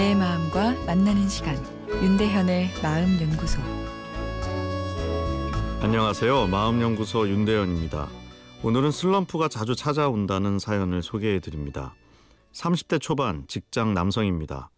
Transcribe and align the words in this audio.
내 0.00 0.14
마음과 0.14 0.86
만나는 0.86 1.28
시간 1.28 1.54
윤대현의 2.02 2.70
마음 2.82 3.20
연구소 3.20 3.60
안녕하세요. 5.82 6.46
마음 6.46 6.80
연구소 6.80 7.28
윤대현입니다. 7.28 8.08
오늘은 8.62 8.92
슬럼프가 8.92 9.48
자주 9.48 9.76
찾아온다는 9.76 10.58
사연을 10.58 11.02
소개해 11.02 11.40
드립니다. 11.40 11.94
30대 12.52 12.98
초반 12.98 13.44
직장 13.46 13.92
남성입니다. 13.92 14.70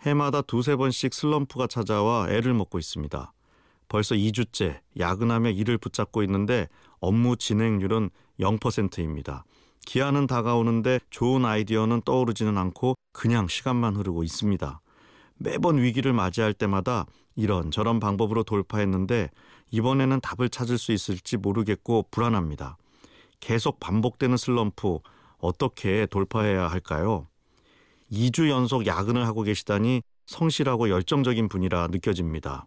해마다 0.00 0.40
두세 0.40 0.76
번씩 0.76 1.12
슬럼프가 1.12 1.66
찾아와 1.66 2.30
애를 2.30 2.54
먹고 2.54 2.78
있습니다. 2.78 3.34
벌써 3.88 4.14
2주째 4.14 4.80
야근하며 4.98 5.50
일을 5.50 5.76
붙잡고 5.76 6.22
있는데 6.22 6.66
업무 7.00 7.36
진행률은 7.36 8.08
0%입니다. 8.40 9.44
기한은 9.86 10.26
다가오는데 10.26 10.98
좋은 11.08 11.46
아이디어는 11.46 12.02
떠오르지는 12.04 12.58
않고 12.58 12.96
그냥 13.12 13.48
시간만 13.48 13.96
흐르고 13.96 14.24
있습니다. 14.24 14.80
매번 15.38 15.78
위기를 15.78 16.12
맞이할 16.12 16.52
때마다 16.52 17.06
이런 17.36 17.70
저런 17.70 18.00
방법으로 18.00 18.42
돌파했는데 18.42 19.30
이번에는 19.70 20.20
답을 20.20 20.48
찾을 20.50 20.76
수 20.76 20.92
있을지 20.92 21.36
모르겠고 21.36 22.06
불안합니다. 22.10 22.76
계속 23.40 23.78
반복되는 23.80 24.36
슬럼프 24.36 24.98
어떻게 25.38 26.06
돌파해야 26.06 26.66
할까요? 26.66 27.28
2주 28.10 28.48
연속 28.50 28.86
야근을 28.86 29.26
하고 29.26 29.42
계시다니 29.42 30.02
성실하고 30.26 30.90
열정적인 30.90 31.48
분이라 31.48 31.88
느껴집니다. 31.88 32.66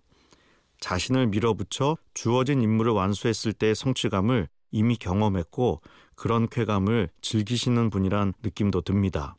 자신을 0.80 1.27
밀어붙여 1.27 1.98
주어진 2.13 2.62
임무를 2.62 2.94
완수했을 2.94 3.52
때의 3.52 3.76
성취감을 3.76 4.48
이미 4.72 4.96
경험했고 4.96 5.82
그런 6.16 6.48
쾌감을 6.48 7.10
즐기시는 7.21 7.90
분이란 7.90 8.34
느낌도 8.43 8.82
듭니다. 8.82 9.35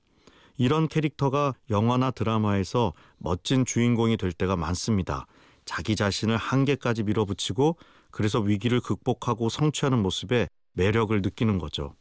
이런 0.56 0.88
캐릭터가 0.88 1.54
영화나 1.70 2.10
드라마에서 2.10 2.92
멋진 3.18 3.64
주인공이 3.64 4.16
될 4.16 4.32
때가 4.32 4.56
많습니다. 4.56 5.27
자기 5.64 5.96
자신을 5.96 6.36
한계까지 6.36 7.02
밀어붙이고 7.04 7.77
그래서 8.10 8.41
위기를 8.41 8.80
극복하고 8.80 9.48
성취하는 9.48 10.02
모습에 10.02 10.48
매력을 10.72 11.20
느끼는 11.22 11.58
거죠. 11.58 11.94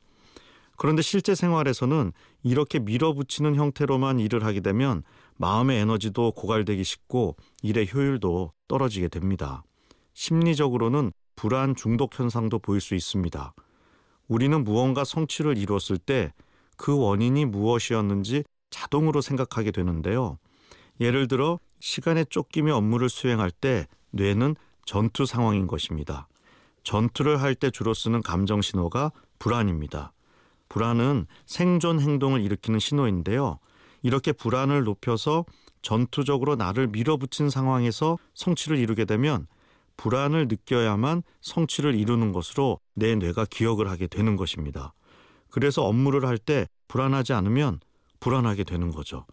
그런데 0.76 1.02
실제 1.02 1.36
생활에서는 1.36 2.14
이렇게 2.44 2.80
밀어붙이는 2.80 3.56
형태로만 3.56 4.20
일을 4.20 4.46
하게 4.46 4.62
되면 4.62 5.04
마음의 5.36 5.78
에너지도 5.80 6.32
고갈되기 6.32 6.84
쉽고 6.84 7.36
일의 7.62 7.90
효율도 7.94 8.54
떨어지게 8.68 9.10
됩니다. 9.10 9.64
심리적으로는 10.14 11.12
불안 11.40 11.74
중독 11.74 12.20
현상도 12.20 12.60
보일 12.60 12.82
수 12.82 12.96
있습니다. 12.96 13.54
우리는 14.28 14.62
무언가 14.66 15.06
성취를 15.06 15.58
이뤘을 15.58 15.98
때 15.98 16.34
그 16.76 16.98
원인이 16.98 17.46
무엇이었는지 17.46 18.44
자동으로 18.70 19.22
생각하게 19.22 19.72
되는데요. 19.72 20.38
예를 21.00 21.28
들어 21.28 21.60
시간에 21.80 22.24
쫓기며 22.24 22.76
업무를 22.76 23.10
수행할 23.10 23.52
때 23.52 23.88
뇌는 24.12 24.56
전투 24.86 25.26
상황인 25.26 25.68
것입니다. 25.68 26.28
전투를 26.84 27.42
할 27.42 27.56
때 27.56 27.70
주로 27.70 27.94
쓰는 27.94 28.22
감정 28.22 28.62
신호가 28.62 29.12
불안입니다. 29.40 30.12
불안은 30.70 31.26
생존 31.46 32.00
행동을 32.02 32.42
일으키는 32.42 32.80
신호인데요. 32.80 33.60
이렇게 34.02 34.34
불안을 34.34 34.84
높여서 34.84 35.46
전투적으로 35.82 36.56
나를 36.56 36.88
밀어붙인 36.88 37.50
상황에서 37.50 38.18
성취를 38.34 38.78
이루게 38.78 39.06
되면 39.06 39.48
불안을 40.00 40.48
느껴야만 40.48 41.24
성취를 41.42 41.94
이루는 41.94 42.32
것으로 42.32 42.80
내 42.96 43.16
뇌가 43.16 43.44
기억을 43.50 43.90
하게 43.90 44.08
되는 44.08 44.38
것입니다. 44.38 44.94
그래서 45.50 45.84
업무를 45.84 46.26
할 46.26 46.38
때 46.38 46.68
불안하지 46.88 47.34
않으면 47.34 47.82
불안하게 48.22 48.64
되는 48.64 48.92
거죠. 48.92 49.26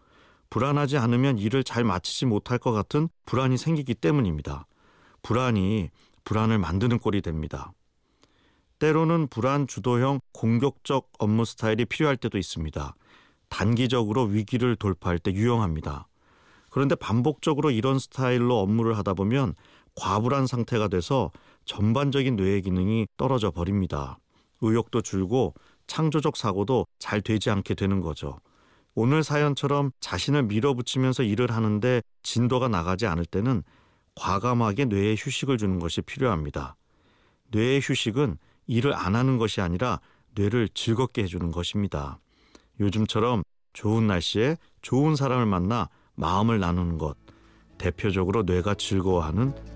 불안하지 0.50 0.98
않으면 0.98 1.38
일을 1.38 1.62
잘 1.62 1.84
마치지 1.84 2.26
못할 2.26 2.58
것 2.58 2.72
같은 2.72 3.08
불안이 3.26 3.58
생기기 3.58 3.94
때문입니다. 3.94 4.66
불안이 5.22 5.90
불안을 6.24 6.58
만드는 6.58 6.98
꼴이 6.98 7.22
됩니다. 7.22 7.72
때로는 8.80 9.28
불안 9.28 9.68
주도형 9.68 10.18
공격적 10.32 11.12
업무 11.20 11.44
스타일이 11.44 11.84
필요할 11.84 12.16
때도 12.16 12.38
있습니다. 12.38 12.96
단기적으로 13.50 14.24
위기를 14.24 14.74
돌파할 14.74 15.20
때 15.20 15.32
유용합니다. 15.32 16.08
그런데 16.70 16.96
반복적으로 16.96 17.70
이런 17.70 18.00
스타일로 18.00 18.58
업무를 18.58 18.98
하다 18.98 19.14
보면 19.14 19.54
과불안 19.96 20.46
상태가 20.46 20.88
돼서 20.88 21.30
전반적인 21.64 22.36
뇌의 22.36 22.62
기능이 22.62 23.06
떨어져 23.16 23.50
버립니다. 23.50 24.18
의욕도 24.60 25.02
줄고 25.02 25.54
창조적 25.86 26.36
사고도 26.36 26.86
잘 26.98 27.20
되지 27.20 27.50
않게 27.50 27.74
되는 27.74 28.00
거죠. 28.00 28.38
오늘 28.94 29.22
사연처럼 29.22 29.90
자신을 30.00 30.44
밀어붙이면서 30.44 31.22
일을 31.22 31.50
하는데 31.50 32.00
진도가 32.22 32.68
나가지 32.68 33.06
않을 33.06 33.26
때는 33.26 33.62
과감하게 34.14 34.86
뇌에 34.86 35.16
휴식을 35.18 35.58
주는 35.58 35.78
것이 35.78 36.00
필요합니다. 36.00 36.76
뇌의 37.50 37.80
휴식은 37.82 38.38
일을 38.66 38.94
안 38.94 39.14
하는 39.14 39.36
것이 39.36 39.60
아니라 39.60 40.00
뇌를 40.34 40.68
즐겁게 40.70 41.24
해주는 41.24 41.50
것입니다. 41.50 42.18
요즘처럼 42.80 43.42
좋은 43.72 44.06
날씨에 44.06 44.56
좋은 44.80 45.16
사람을 45.16 45.46
만나 45.46 45.88
마음을 46.14 46.58
나누는 46.58 46.96
것, 46.96 47.16
대표적으로 47.76 48.42
뇌가 48.42 48.74
즐거워하는 48.74 49.75